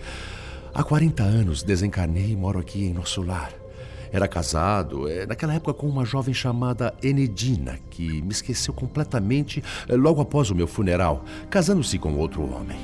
Há 0.74 0.84
40 0.84 1.24
anos 1.24 1.63
desencarnei 1.63 2.32
e 2.32 2.36
moro 2.36 2.60
aqui 2.60 2.84
em 2.84 2.94
nosso 2.94 3.22
lar. 3.22 3.59
Era 4.12 4.28
casado, 4.28 5.08
é, 5.08 5.25
naquela 5.25 5.54
época, 5.54 5.74
com 5.74 5.88
uma 5.88 6.04
jovem 6.04 6.34
chamada 6.34 6.94
Enedina, 7.01 7.80
que 7.89 8.22
me 8.22 8.32
esqueceu 8.32 8.74
completamente 8.74 9.63
é, 9.88 9.96
logo 9.96 10.22
após 10.22 10.50
o 10.50 10.56
meu 10.56 10.68
funeral, 10.68 11.24
casando-se 11.50 11.98
com 12.00 12.16
outro 12.16 12.42
homem. 12.42 12.80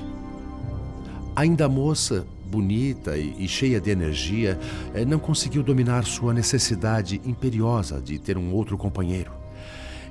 Ainda 1.36 1.68
moça, 1.68 2.26
bonita 2.46 3.18
e 3.18 3.48
cheia 3.48 3.82
de 3.82 3.90
energia, 3.90 4.58
é, 4.94 5.04
não 5.04 5.20
conseguiu 5.20 5.64
dominar 5.64 6.06
sua 6.06 6.34
necessidade 6.34 7.20
imperiosa 7.26 8.00
de 8.00 8.20
ter 8.20 8.38
um 8.38 8.54
outro 8.54 8.78
companheiro. 8.78 9.32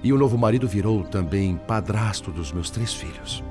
E 0.03 0.13
o 0.13 0.19
novo 0.19 0.37
marido 0.37 0.69
virou 0.69 1.03
também 1.05 1.57
padrasto 1.57 2.31
dos 2.31 2.53
meus 2.53 2.69
três 2.69 2.93
filhos. 2.93 3.43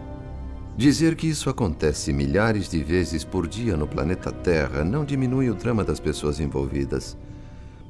Dizer 0.75 1.15
que 1.15 1.27
isso 1.27 1.49
acontece 1.49 2.11
milhares 2.11 2.69
de 2.69 2.83
vezes 2.83 3.23
por 3.23 3.47
dia 3.47 3.77
no 3.77 3.87
planeta 3.87 4.31
Terra 4.31 4.83
não 4.83 5.05
diminui 5.05 5.49
o 5.49 5.55
drama 5.55 5.83
das 5.83 5.99
pessoas 5.99 6.39
envolvidas. 6.39 7.15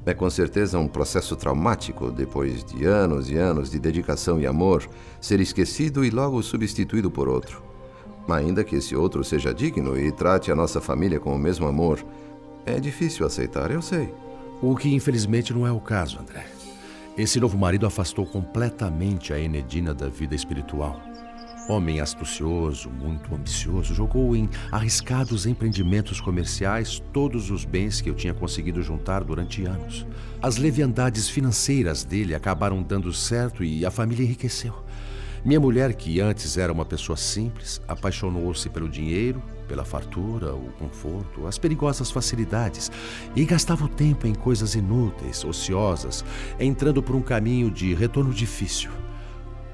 É 0.05 0.13
com 0.13 0.29
certeza 0.29 0.77
um 0.77 0.87
processo 0.87 1.35
traumático, 1.35 2.11
depois 2.11 2.63
de 2.63 2.85
anos 2.85 3.29
e 3.29 3.37
anos 3.37 3.71
de 3.71 3.79
dedicação 3.79 4.39
e 4.39 4.45
amor, 4.45 4.87
ser 5.21 5.39
esquecido 5.39 6.03
e 6.03 6.09
logo 6.09 6.41
substituído 6.43 7.09
por 7.09 7.29
outro. 7.29 7.63
Ainda 8.27 8.63
que 8.63 8.75
esse 8.75 8.95
outro 8.95 9.23
seja 9.23 9.53
digno 9.53 9.97
e 9.97 10.11
trate 10.11 10.51
a 10.51 10.55
nossa 10.55 10.81
família 10.81 11.19
com 11.19 11.33
o 11.33 11.39
mesmo 11.39 11.67
amor, 11.67 12.03
é 12.65 12.79
difícil 12.79 13.25
aceitar, 13.25 13.71
eu 13.71 13.81
sei. 13.81 14.13
O 14.61 14.75
que 14.75 14.93
infelizmente 14.93 15.53
não 15.53 15.65
é 15.65 15.71
o 15.71 15.79
caso, 15.79 16.19
André. 16.19 16.45
Esse 17.17 17.39
novo 17.39 17.57
marido 17.57 17.85
afastou 17.85 18.25
completamente 18.25 19.33
a 19.33 19.39
Enedina 19.39 19.93
da 19.93 20.07
vida 20.07 20.35
espiritual. 20.35 20.99
Homem 21.67 22.01
astucioso, 22.01 22.89
muito 22.89 23.33
ambicioso, 23.33 23.93
jogou 23.93 24.35
em 24.35 24.49
arriscados 24.69 25.45
empreendimentos 25.45 26.19
comerciais 26.19 27.01
todos 27.13 27.49
os 27.49 27.63
bens 27.63 28.01
que 28.01 28.09
eu 28.09 28.13
tinha 28.13 28.33
conseguido 28.33 28.81
juntar 28.81 29.23
durante 29.23 29.65
anos. 29.65 30.05
As 30.41 30.57
leviandades 30.57 31.29
financeiras 31.29 32.03
dele 32.03 32.35
acabaram 32.35 32.83
dando 32.83 33.13
certo 33.13 33.63
e 33.63 33.85
a 33.85 33.91
família 33.91 34.23
enriqueceu. 34.25 34.83
Minha 35.45 35.59
mulher, 35.59 35.93
que 35.93 36.19
antes 36.19 36.57
era 36.57 36.71
uma 36.71 36.85
pessoa 36.85 37.17
simples, 37.17 37.81
apaixonou-se 37.87 38.69
pelo 38.69 38.87
dinheiro, 38.89 39.41
pela 39.67 39.85
fartura, 39.85 40.53
o 40.53 40.71
conforto, 40.79 41.47
as 41.47 41.57
perigosas 41.57 42.11
facilidades 42.11 42.91
e 43.35 43.43
gastava 43.45 43.85
o 43.85 43.89
tempo 43.89 44.27
em 44.27 44.33
coisas 44.33 44.75
inúteis, 44.75 45.43
ociosas, 45.43 46.23
entrando 46.59 47.03
por 47.03 47.15
um 47.15 47.21
caminho 47.21 47.71
de 47.71 47.93
retorno 47.93 48.33
difícil. 48.33 49.02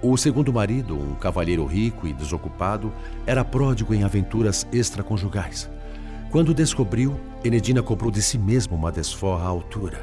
O 0.02 0.16
segundo 0.16 0.54
marido, 0.54 0.96
um 0.98 1.14
cavalheiro 1.16 1.66
rico 1.66 2.08
e 2.08 2.14
desocupado, 2.14 2.92
era 3.26 3.44
pródigo 3.44 3.94
em 3.94 4.04
aventuras 4.04 4.66
extraconjugais. 4.72 5.70
Quando 6.32 6.54
descobriu, 6.54 7.20
Enedina 7.44 7.84
comprou 7.84 8.10
de 8.10 8.22
si 8.22 8.38
mesma 8.38 8.78
uma 8.78 8.94
desforra 8.94 9.44
à 9.44 9.48
altura. 9.48 10.00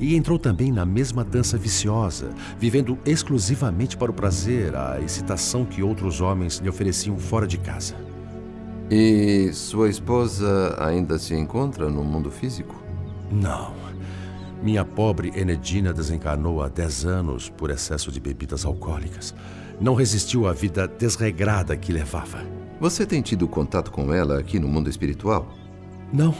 E 0.00 0.16
entrou 0.16 0.38
também 0.38 0.72
na 0.72 0.84
mesma 0.84 1.22
dança 1.22 1.56
viciosa, 1.56 2.30
vivendo 2.58 2.98
exclusivamente 3.04 3.96
para 3.96 4.10
o 4.10 4.14
prazer, 4.14 4.74
a 4.74 5.00
excitação 5.00 5.64
que 5.64 5.82
outros 5.82 6.20
homens 6.20 6.58
lhe 6.58 6.68
ofereciam 6.68 7.16
fora 7.16 7.46
de 7.46 7.58
casa. 7.58 7.94
E 8.90 9.52
sua 9.52 9.88
esposa 9.88 10.76
ainda 10.80 11.18
se 11.18 11.34
encontra 11.34 11.88
no 11.88 12.02
mundo 12.02 12.30
físico? 12.30 12.74
Não. 13.30 13.87
Minha 14.62 14.84
pobre 14.84 15.32
Enedina 15.36 15.92
desencarnou 15.92 16.60
há 16.60 16.68
dez 16.68 17.04
anos 17.04 17.48
por 17.48 17.70
excesso 17.70 18.10
de 18.10 18.18
bebidas 18.18 18.64
alcoólicas. 18.64 19.32
Não 19.80 19.94
resistiu 19.94 20.48
à 20.48 20.52
vida 20.52 20.88
desregrada 20.88 21.76
que 21.76 21.92
levava. 21.92 22.44
Você 22.80 23.06
tem 23.06 23.22
tido 23.22 23.46
contato 23.46 23.92
com 23.92 24.12
ela 24.12 24.38
aqui 24.38 24.58
no 24.58 24.66
mundo 24.66 24.90
espiritual? 24.90 25.48
Não. 26.12 26.34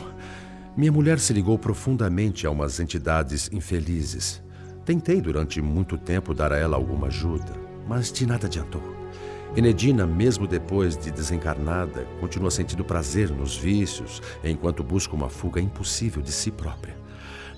Minha 0.76 0.90
mulher 0.90 1.20
se 1.20 1.32
ligou 1.32 1.56
profundamente 1.56 2.44
a 2.44 2.50
umas 2.50 2.80
entidades 2.80 3.48
infelizes. 3.52 4.42
Tentei 4.84 5.20
durante 5.20 5.60
muito 5.60 5.96
tempo 5.96 6.34
dar 6.34 6.52
a 6.52 6.56
ela 6.56 6.76
alguma 6.76 7.06
ajuda, 7.06 7.52
mas 7.86 8.10
de 8.10 8.26
nada 8.26 8.46
adiantou. 8.46 8.82
Enedina, 9.56 10.06
mesmo 10.06 10.46
depois 10.46 10.96
de 10.96 11.10
desencarnada, 11.10 12.04
continua 12.20 12.50
sentindo 12.50 12.84
prazer 12.84 13.30
nos 13.30 13.56
vícios, 13.56 14.20
enquanto 14.42 14.82
busca 14.82 15.14
uma 15.14 15.28
fuga 15.28 15.60
impossível 15.60 16.20
de 16.20 16.32
si 16.32 16.50
própria. 16.50 16.96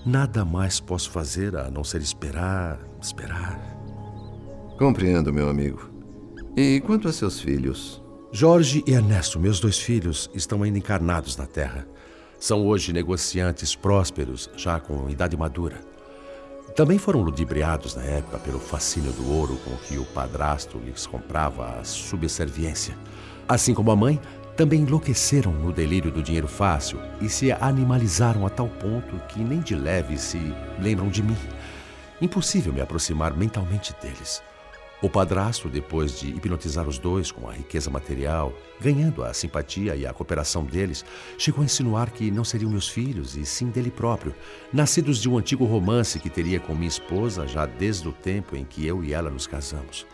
Nada 0.04 0.46
mais 0.46 0.80
posso 0.80 1.10
fazer 1.10 1.54
a 1.54 1.70
não 1.70 1.84
ser 1.84 2.00
esperar, 2.00 2.78
esperar. 3.02 3.60
Compreendo, 4.78 5.30
meu 5.30 5.50
amigo. 5.50 5.90
E 6.56 6.80
quanto 6.86 7.06
a 7.06 7.12
seus 7.12 7.38
filhos? 7.38 8.02
Jorge 8.32 8.82
e 8.86 8.92
Ernesto, 8.92 9.38
meus 9.38 9.60
dois 9.60 9.78
filhos, 9.78 10.30
estão 10.32 10.62
ainda 10.62 10.78
encarnados 10.78 11.36
na 11.36 11.46
Terra. 11.46 11.86
São 12.38 12.66
hoje 12.66 12.94
negociantes 12.94 13.74
prósperos, 13.74 14.48
já 14.56 14.80
com 14.80 15.10
idade 15.10 15.36
madura. 15.36 15.80
Também 16.74 16.96
foram 16.96 17.20
ludibriados 17.20 17.94
na 17.94 18.02
época 18.02 18.38
pelo 18.38 18.58
fascínio 18.58 19.12
do 19.12 19.30
ouro 19.30 19.58
com 19.64 19.76
que 19.86 19.98
o 19.98 20.04
padrasto 20.06 20.78
lhes 20.78 21.06
comprava 21.06 21.78
a 21.78 21.84
subserviência. 21.84 22.96
Assim 23.46 23.74
como 23.74 23.90
a 23.90 23.96
mãe, 23.96 24.18
também 24.60 24.82
enlouqueceram 24.82 25.54
no 25.54 25.72
delírio 25.72 26.10
do 26.10 26.22
dinheiro 26.22 26.46
fácil 26.46 27.00
e 27.18 27.30
se 27.30 27.50
animalizaram 27.50 28.44
a 28.44 28.50
tal 28.50 28.68
ponto 28.68 29.16
que 29.26 29.40
nem 29.40 29.58
de 29.60 29.74
leve 29.74 30.18
se 30.18 30.38
lembram 30.78 31.08
de 31.08 31.22
mim. 31.22 31.36
Impossível 32.20 32.70
me 32.70 32.82
aproximar 32.82 33.34
mentalmente 33.34 33.94
deles. 34.02 34.42
O 35.00 35.08
padrasto, 35.08 35.66
depois 35.66 36.20
de 36.20 36.28
hipnotizar 36.28 36.86
os 36.86 36.98
dois 36.98 37.32
com 37.32 37.48
a 37.48 37.54
riqueza 37.54 37.88
material, 37.88 38.52
ganhando 38.78 39.24
a 39.24 39.32
simpatia 39.32 39.96
e 39.96 40.06
a 40.06 40.12
cooperação 40.12 40.62
deles, 40.62 41.06
chegou 41.38 41.62
a 41.62 41.64
insinuar 41.64 42.10
que 42.10 42.30
não 42.30 42.44
seriam 42.44 42.70
meus 42.70 42.86
filhos, 42.86 43.38
e 43.38 43.46
sim 43.46 43.70
dele 43.70 43.90
próprio, 43.90 44.34
nascidos 44.70 45.22
de 45.22 45.26
um 45.30 45.38
antigo 45.38 45.64
romance 45.64 46.18
que 46.18 46.28
teria 46.28 46.60
com 46.60 46.74
minha 46.74 46.86
esposa 46.86 47.46
já 47.46 47.64
desde 47.64 48.06
o 48.06 48.12
tempo 48.12 48.54
em 48.54 48.66
que 48.66 48.86
eu 48.86 49.02
e 49.02 49.14
ela 49.14 49.30
nos 49.30 49.46
casamos. 49.46 50.06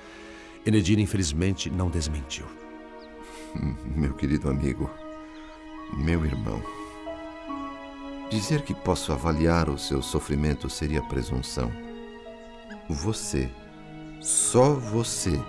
Enedina, 0.64 1.02
infelizmente, 1.02 1.68
não 1.68 1.90
desmentiu. 1.90 2.46
Meu 3.94 4.14
querido 4.14 4.50
amigo, 4.50 4.90
meu 5.96 6.24
irmão, 6.24 6.62
dizer 8.30 8.62
que 8.62 8.74
posso 8.74 9.12
avaliar 9.12 9.68
o 9.68 9.78
seu 9.78 10.02
sofrimento 10.02 10.68
seria 10.68 11.02
presunção. 11.02 11.70
Você 12.88 13.50
só 14.20 14.74
você 14.74 15.40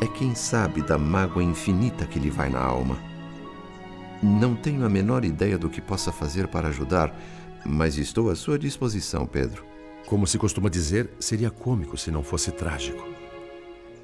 é 0.00 0.06
quem 0.06 0.34
sabe 0.34 0.82
da 0.82 0.98
mágoa 0.98 1.42
infinita 1.42 2.06
que 2.06 2.18
lhe 2.18 2.30
vai 2.30 2.48
na 2.48 2.60
alma. 2.60 2.98
Não 4.22 4.54
tenho 4.54 4.84
a 4.84 4.88
menor 4.88 5.24
ideia 5.24 5.58
do 5.58 5.68
que 5.68 5.80
possa 5.80 6.12
fazer 6.12 6.48
para 6.48 6.68
ajudar, 6.68 7.14
mas 7.64 7.98
estou 7.98 8.30
à 8.30 8.36
sua 8.36 8.58
disposição, 8.58 9.26
Pedro. 9.26 9.64
Como 10.06 10.26
se 10.26 10.38
costuma 10.38 10.68
dizer, 10.68 11.10
seria 11.18 11.50
cômico 11.50 11.96
se 11.96 12.10
não 12.10 12.22
fosse 12.22 12.52
trágico. 12.52 13.15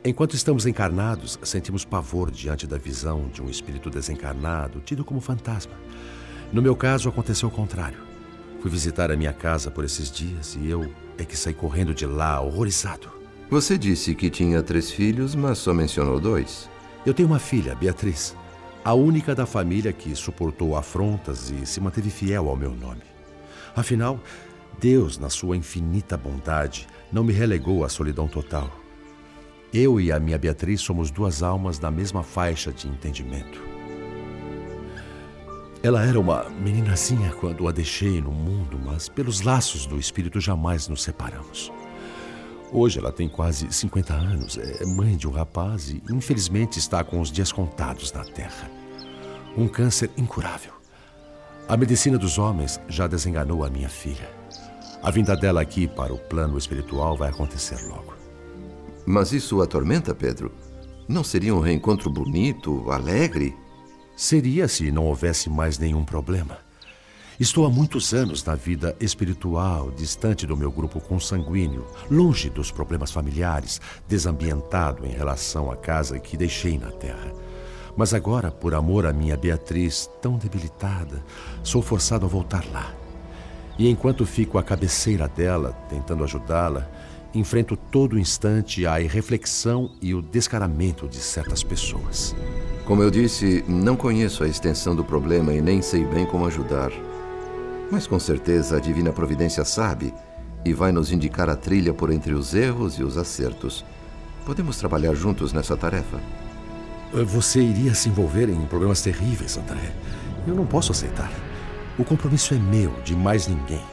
Enquanto 0.04 0.34
estamos 0.34 0.66
encarnados, 0.66 1.38
sentimos 1.44 1.84
pavor 1.84 2.28
diante 2.28 2.66
da 2.66 2.76
visão 2.76 3.28
de 3.32 3.40
um 3.40 3.48
espírito 3.48 3.88
desencarnado, 3.88 4.80
tido 4.80 5.04
como 5.04 5.20
fantasma. 5.20 5.74
No 6.52 6.60
meu 6.60 6.74
caso, 6.74 7.08
aconteceu 7.08 7.48
o 7.48 7.52
contrário. 7.52 8.00
Fui 8.60 8.68
visitar 8.68 9.12
a 9.12 9.16
minha 9.16 9.32
casa 9.32 9.70
por 9.70 9.84
esses 9.84 10.10
dias 10.10 10.58
e 10.60 10.68
eu 10.68 10.92
é 11.16 11.24
que 11.24 11.36
saí 11.36 11.54
correndo 11.54 11.94
de 11.94 12.04
lá, 12.04 12.40
horrorizado. 12.40 13.08
Você 13.48 13.78
disse 13.78 14.12
que 14.16 14.28
tinha 14.28 14.60
três 14.60 14.90
filhos, 14.90 15.36
mas 15.36 15.58
só 15.58 15.72
mencionou 15.72 16.18
dois. 16.18 16.68
Eu 17.06 17.14
tenho 17.14 17.28
uma 17.28 17.38
filha, 17.38 17.76
Beatriz, 17.76 18.34
a 18.84 18.94
única 18.94 19.36
da 19.36 19.46
família 19.46 19.92
que 19.92 20.16
suportou 20.16 20.76
afrontas 20.76 21.50
e 21.50 21.64
se 21.64 21.80
manteve 21.80 22.10
fiel 22.10 22.48
ao 22.48 22.56
meu 22.56 22.74
nome. 22.74 23.02
Afinal, 23.76 24.18
Deus, 24.80 25.16
na 25.16 25.30
sua 25.30 25.56
infinita 25.56 26.16
bondade, 26.16 26.88
não 27.12 27.22
me 27.22 27.32
relegou 27.32 27.84
à 27.84 27.88
solidão 27.88 28.26
total. 28.26 28.81
Eu 29.72 29.98
e 29.98 30.12
a 30.12 30.20
minha 30.20 30.36
Beatriz 30.36 30.82
somos 30.82 31.10
duas 31.10 31.42
almas 31.42 31.78
da 31.78 31.90
mesma 31.90 32.22
faixa 32.22 32.70
de 32.70 32.86
entendimento. 32.86 33.62
Ela 35.82 36.04
era 36.04 36.20
uma 36.20 36.44
meninazinha 36.50 37.32
quando 37.32 37.66
a 37.66 37.72
deixei 37.72 38.20
no 38.20 38.30
mundo, 38.30 38.78
mas 38.78 39.08
pelos 39.08 39.40
laços 39.40 39.86
do 39.86 39.98
espírito 39.98 40.38
jamais 40.42 40.88
nos 40.88 41.02
separamos. 41.02 41.72
Hoje 42.70 42.98
ela 42.98 43.10
tem 43.10 43.30
quase 43.30 43.72
50 43.72 44.12
anos, 44.12 44.58
é 44.58 44.84
mãe 44.84 45.16
de 45.16 45.26
um 45.26 45.30
rapaz 45.30 45.88
e 45.88 46.02
infelizmente 46.10 46.78
está 46.78 47.02
com 47.02 47.18
os 47.18 47.32
dias 47.32 47.50
contados 47.50 48.12
na 48.12 48.24
Terra. 48.24 48.70
Um 49.56 49.66
câncer 49.66 50.10
incurável. 50.18 50.74
A 51.66 51.78
medicina 51.78 52.18
dos 52.18 52.38
homens 52.38 52.78
já 52.88 53.06
desenganou 53.06 53.64
a 53.64 53.70
minha 53.70 53.88
filha. 53.88 54.28
A 55.02 55.10
vinda 55.10 55.34
dela 55.34 55.62
aqui 55.62 55.88
para 55.88 56.12
o 56.12 56.18
plano 56.18 56.58
espiritual 56.58 57.16
vai 57.16 57.30
acontecer 57.30 57.80
logo. 57.88 58.21
Mas 59.04 59.32
isso 59.32 59.60
atormenta, 59.60 60.14
Pedro? 60.14 60.52
Não 61.08 61.24
seria 61.24 61.54
um 61.54 61.60
reencontro 61.60 62.08
bonito, 62.08 62.90
alegre? 62.90 63.54
Seria 64.16 64.68
se 64.68 64.90
não 64.92 65.06
houvesse 65.06 65.50
mais 65.50 65.78
nenhum 65.78 66.04
problema. 66.04 66.58
Estou 67.40 67.66
há 67.66 67.70
muitos 67.70 68.14
anos 68.14 68.44
na 68.44 68.54
vida 68.54 68.94
espiritual, 69.00 69.90
distante 69.90 70.46
do 70.46 70.56
meu 70.56 70.70
grupo 70.70 71.00
consanguíneo, 71.00 71.86
longe 72.08 72.48
dos 72.48 72.70
problemas 72.70 73.10
familiares, 73.10 73.80
desambientado 74.06 75.04
em 75.04 75.10
relação 75.10 75.70
à 75.70 75.76
casa 75.76 76.20
que 76.20 76.36
deixei 76.36 76.78
na 76.78 76.92
terra. 76.92 77.32
Mas 77.96 78.14
agora, 78.14 78.50
por 78.50 78.74
amor 78.74 79.06
à 79.06 79.12
minha 79.12 79.36
Beatriz, 79.36 80.08
tão 80.20 80.38
debilitada, 80.38 81.24
sou 81.64 81.82
forçado 81.82 82.24
a 82.24 82.28
voltar 82.28 82.64
lá. 82.70 82.94
E 83.78 83.88
enquanto 83.88 84.24
fico 84.24 84.56
à 84.56 84.62
cabeceira 84.62 85.26
dela, 85.26 85.72
tentando 85.88 86.22
ajudá-la, 86.22 86.88
enfrento 87.34 87.76
todo 87.76 88.18
instante 88.18 88.86
a 88.86 89.00
irreflexão 89.00 89.90
e 90.00 90.14
o 90.14 90.22
descaramento 90.22 91.08
de 91.08 91.18
certas 91.18 91.62
pessoas. 91.62 92.34
Como 92.84 93.02
eu 93.02 93.10
disse, 93.10 93.64
não 93.68 93.96
conheço 93.96 94.44
a 94.44 94.48
extensão 94.48 94.94
do 94.94 95.04
problema 95.04 95.54
e 95.54 95.62
nem 95.62 95.80
sei 95.80 96.04
bem 96.04 96.26
como 96.26 96.46
ajudar. 96.46 96.90
Mas 97.90 98.06
com 98.06 98.18
certeza 98.18 98.76
a 98.76 98.80
Divina 98.80 99.12
Providência 99.12 99.64
sabe 99.64 100.12
e 100.64 100.72
vai 100.72 100.92
nos 100.92 101.12
indicar 101.12 101.48
a 101.48 101.56
trilha 101.56 101.94
por 101.94 102.10
entre 102.10 102.34
os 102.34 102.54
erros 102.54 102.94
e 102.98 103.02
os 103.02 103.16
acertos. 103.16 103.84
Podemos 104.44 104.76
trabalhar 104.76 105.14
juntos 105.14 105.52
nessa 105.52 105.76
tarefa? 105.76 106.20
Você 107.12 107.60
iria 107.60 107.94
se 107.94 108.08
envolver 108.08 108.48
em 108.48 108.66
problemas 108.66 109.02
terríveis, 109.02 109.56
André. 109.56 109.92
Eu 110.46 110.54
não 110.54 110.66
posso 110.66 110.92
aceitar. 110.92 111.30
O 111.98 112.04
compromisso 112.04 112.54
é 112.54 112.58
meu, 112.58 112.90
de 113.04 113.14
mais 113.14 113.46
ninguém. 113.46 113.84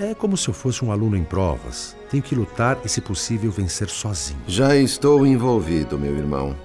É 0.00 0.14
como 0.14 0.36
se 0.36 0.48
eu 0.48 0.54
fosse 0.54 0.84
um 0.84 0.90
aluno 0.90 1.16
em 1.16 1.24
provas. 1.24 1.96
Tenho 2.10 2.22
que 2.22 2.34
lutar 2.34 2.78
e, 2.84 2.88
se 2.88 3.00
possível, 3.00 3.52
vencer 3.52 3.88
sozinho. 3.88 4.40
Já 4.48 4.74
estou 4.74 5.24
envolvido, 5.24 5.96
meu 5.96 6.16
irmão. 6.16 6.56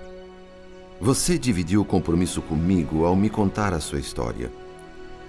Você 0.99 1.37
dividiu 1.37 1.81
o 1.81 1.85
compromisso 1.85 2.41
comigo 2.41 3.05
ao 3.05 3.15
me 3.15 3.29
contar 3.29 3.73
a 3.73 3.79
sua 3.79 3.99
história. 3.99 4.51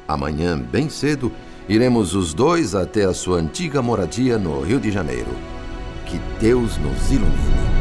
Amanhã, 0.09 0.59
bem 0.59 0.89
cedo, 0.89 1.31
iremos 1.69 2.15
os 2.15 2.33
dois 2.33 2.75
até 2.75 3.05
a 3.05 3.13
sua 3.13 3.39
antiga 3.39 3.83
moradia 3.83 4.39
no 4.39 4.63
Rio 4.63 4.81
de 4.81 4.91
Janeiro. 4.91 5.31
Que 6.07 6.19
Deus 6.41 6.79
nos 6.79 7.11
ilumine. 7.11 7.76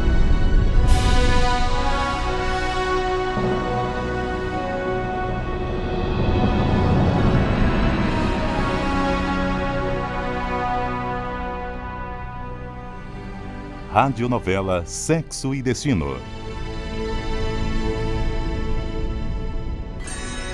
Radionovela 13.96 14.84
Sexo 14.84 15.54
e 15.54 15.62
Destino. 15.62 16.18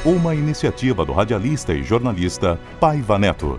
Uma 0.04 0.32
iniciativa 0.32 1.04
do 1.04 1.12
radialista 1.12 1.74
e 1.74 1.82
jornalista 1.82 2.56
Paiva 2.78 3.18
Neto. 3.18 3.58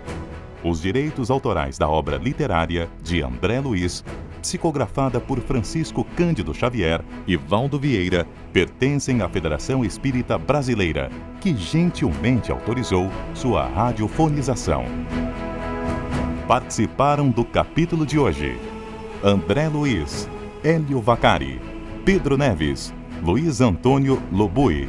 Os 0.64 0.80
direitos 0.80 1.30
autorais 1.30 1.76
da 1.76 1.86
obra 1.86 2.16
literária 2.16 2.88
de 3.02 3.22
André 3.22 3.60
Luiz 3.60 4.02
psicografada 4.40 5.20
por 5.20 5.38
Francisco 5.40 6.02
Cândido 6.16 6.54
Xavier 6.54 7.04
e 7.26 7.36
Valdo 7.36 7.78
Vieira, 7.78 8.26
pertencem 8.54 9.20
à 9.20 9.28
Federação 9.28 9.84
Espírita 9.84 10.38
Brasileira, 10.38 11.10
que 11.42 11.54
gentilmente 11.54 12.50
autorizou 12.50 13.10
sua 13.34 13.66
radiofonização. 13.66 14.86
Participaram 16.48 17.28
do 17.28 17.44
capítulo 17.44 18.06
de 18.06 18.18
hoje 18.18 18.58
André 19.26 19.68
Luiz, 19.68 20.28
Hélio 20.62 21.00
Vacari, 21.00 21.58
Pedro 22.04 22.36
Neves, 22.36 22.92
Luiz 23.22 23.62
Antônio 23.62 24.22
Lobui. 24.30 24.86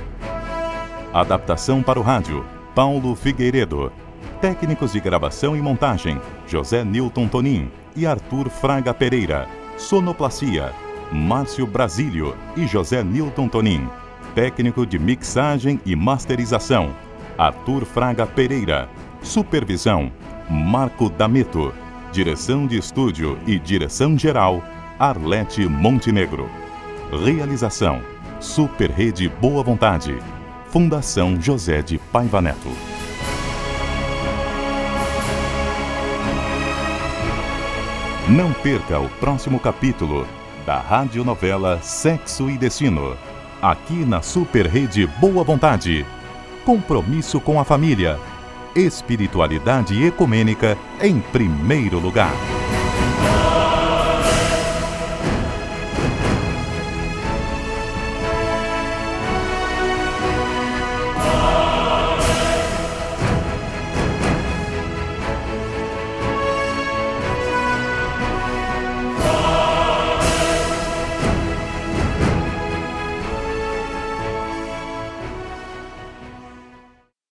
Adaptação 1.14 1.82
para 1.82 1.98
o 1.98 2.04
rádio, 2.04 2.46
Paulo 2.76 3.16
Figueiredo. 3.16 3.94
Técnicos 4.42 4.92
de 4.92 5.00
gravação 5.00 5.56
e 5.56 5.62
montagem, 5.62 6.20
José 6.46 6.84
Newton 6.84 7.30
Tonin 7.30 7.72
e 7.96 8.06
Arthur 8.06 8.50
Fraga 8.50 8.94
Pereira. 8.94 9.48
Sonoplastia, 9.78 10.74
Márcio 11.14 11.66
Brasílio 11.66 12.36
e 12.58 12.68
José 12.68 13.02
Newton 13.06 13.48
Tonin. 13.48 13.88
Técnico 14.36 14.86
de 14.86 15.00
mixagem 15.00 15.80
e 15.86 15.96
masterização, 15.96 16.94
Arthur 17.38 17.86
Fraga 17.86 18.28
Pereira. 18.28 18.90
Supervisão, 19.22 20.12
Marco 20.50 21.10
Dameto. 21.10 21.85
Direção 22.16 22.66
de 22.66 22.78
estúdio 22.78 23.38
e 23.46 23.60
direção 23.60 24.18
geral, 24.18 24.64
Arlete 24.98 25.68
Montenegro. 25.68 26.50
Realização, 27.12 28.02
Super 28.40 28.90
Rede 28.90 29.28
Boa 29.28 29.62
Vontade. 29.62 30.18
Fundação 30.70 31.36
José 31.42 31.82
de 31.82 31.98
Paiva 31.98 32.42
Neto. 32.42 32.70
Não 38.30 38.54
perca 38.54 38.98
o 38.98 39.10
próximo 39.20 39.60
capítulo 39.60 40.26
da 40.66 40.80
radionovela 40.80 41.82
Sexo 41.82 42.50
e 42.50 42.58
Destino. 42.58 43.18
Aqui 43.62 44.06
na 44.06 44.22
Super 44.22 44.68
Rede 44.68 45.06
Boa 45.20 45.44
Vontade. 45.44 46.06
Compromisso 46.64 47.42
com 47.42 47.60
a 47.60 47.66
família. 47.66 48.18
Espiritualidade 48.76 50.04
ecumênica 50.04 50.78
em 51.02 51.22
primeiro 51.22 51.98
lugar. 51.98 52.65